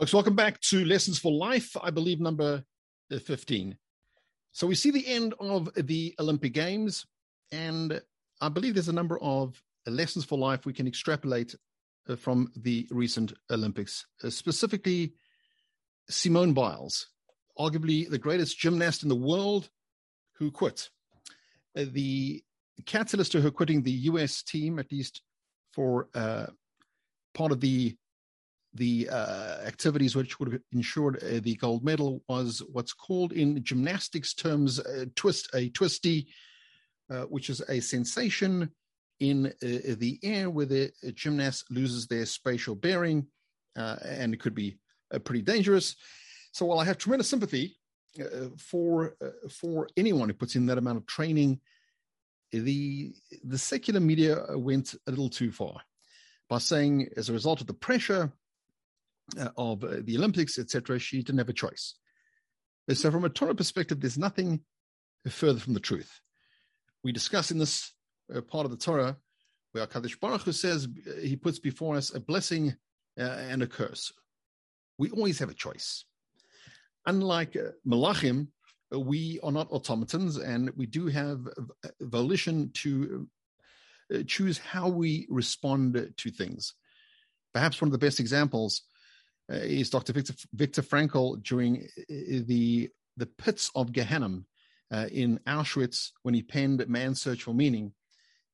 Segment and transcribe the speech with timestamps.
[0.00, 2.64] Folks, welcome back to Lessons for Life, I believe number
[3.10, 3.76] 15.
[4.50, 7.04] So we see the end of the Olympic Games,
[7.52, 8.00] and
[8.40, 11.54] I believe there's a number of lessons for life we can extrapolate
[12.08, 15.12] uh, from the recent Olympics, uh, specifically
[16.08, 17.08] Simone Biles,
[17.58, 19.68] arguably the greatest gymnast in the world,
[20.38, 20.88] who quit.
[21.76, 22.42] Uh, the
[22.86, 25.20] catalyst to her quitting the US team, at least
[25.74, 26.46] for uh,
[27.34, 27.98] part of the
[28.74, 33.62] the uh, activities which would have ensured uh, the gold medal was what's called in
[33.64, 36.28] gymnastics terms a twist a twisty
[37.10, 38.70] uh, which is a sensation
[39.18, 43.26] in uh, the air where the gymnast loses their spatial bearing
[43.76, 44.78] uh, and it could be
[45.12, 45.96] uh, pretty dangerous.
[46.52, 47.76] So while i have tremendous sympathy
[48.56, 49.14] for
[49.48, 51.60] for anyone who puts in that amount of training
[52.50, 53.12] the
[53.44, 55.80] the secular media went a little too far
[56.48, 58.26] by saying as a result of the pressure uh,
[59.56, 61.94] of uh, the Olympics, etc., she didn't have a choice.
[62.92, 64.60] So, from a Torah perspective, there's nothing
[65.28, 66.20] further from the truth.
[67.04, 67.92] We discuss in this
[68.34, 69.16] uh, part of the Torah
[69.72, 70.88] where Kadosh Baruch Hu says
[71.20, 72.74] he puts before us a blessing
[73.18, 74.12] uh, and a curse.
[74.98, 76.04] We always have a choice.
[77.06, 78.48] Unlike uh, Malachim,
[78.92, 81.46] uh, we are not automatons and we do have
[82.00, 83.28] volition to
[84.26, 86.74] choose how we respond to things.
[87.54, 88.89] Perhaps one of the best examples uh,
[89.54, 90.12] is Dr.
[90.12, 94.40] Victor, Viktor Frankl during uh, the the pits of Gehenna
[94.92, 97.92] uh, in Auschwitz when he penned Man's Search for Meaning.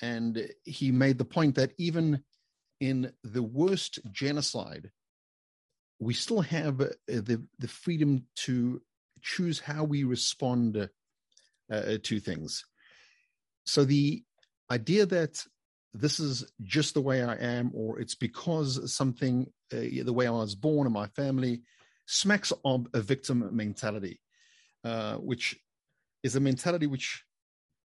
[0.00, 2.22] And he made the point that even
[2.80, 4.90] in the worst genocide,
[5.98, 8.80] we still have the, the freedom to
[9.20, 10.88] choose how we respond
[11.70, 12.64] uh, to things.
[13.66, 14.22] So the
[14.70, 15.44] idea that
[15.94, 20.30] this is just the way I am, or it's because something, uh, the way I
[20.30, 21.62] was born in my family,
[22.06, 24.20] smacks of a victim mentality,
[24.84, 25.56] uh, which
[26.22, 27.24] is a mentality which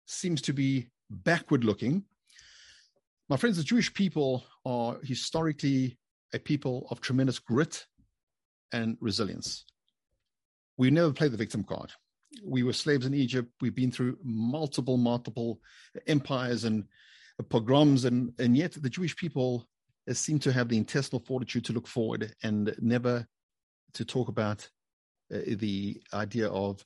[0.07, 2.05] seems to be backward looking.
[3.29, 5.99] My friends, the Jewish people are historically
[6.35, 7.87] a people of tremendous grit
[8.73, 9.65] and resilience.
[10.77, 11.93] We never play the victim card.
[12.43, 13.53] We were slaves in Egypt.
[13.61, 15.61] We've been through multiple, multiple
[16.07, 16.85] empires and
[17.49, 19.67] pogroms, and, and yet the Jewish people
[20.11, 23.27] seem to have the intestinal fortitude to look forward and never
[23.95, 24.69] to talk about
[25.33, 26.85] uh, the idea of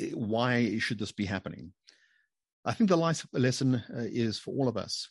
[0.00, 1.72] uh, why should this be happening.
[2.64, 5.08] I think the life lesson uh, is for all of us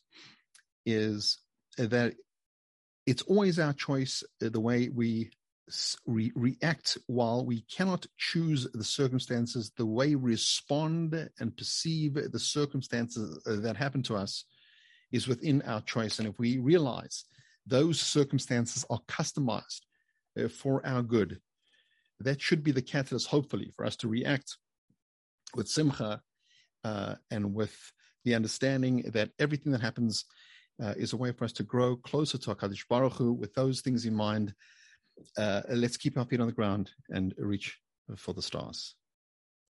[0.85, 1.40] is
[1.78, 2.13] that
[3.06, 5.31] it's always our choice uh, the way we
[6.06, 12.40] re- react while we cannot choose the circumstances, the way we respond and perceive the
[12.40, 14.46] circumstances uh, that happen to us
[15.12, 16.20] is within our choice.
[16.20, 17.26] And if we realize
[17.66, 19.82] those circumstances are customized
[20.40, 21.40] uh, for our good,
[22.20, 24.58] that should be the catalyst, hopefully, for us to react
[25.56, 26.22] with simcha
[26.84, 27.76] uh, and with
[28.24, 30.26] the understanding that everything that happens
[30.82, 33.82] uh, is a way for us to grow closer to HaKadosh Baruch Hu with those
[33.82, 34.53] things in mind
[35.38, 37.78] uh, let's keep our feet on the ground and reach
[38.18, 38.96] for the stars.